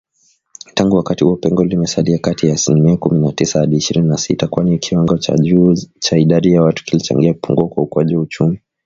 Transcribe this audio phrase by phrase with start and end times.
[0.73, 4.47] Tangu wakati huo pengo limesalia kati ya asilimia kumi na tisa hadi ishirini na sita,
[4.47, 8.59] kwani kiwango cha juu cha idadi ya watu kilichangia kupungua kwa ukuaji wa uchumi.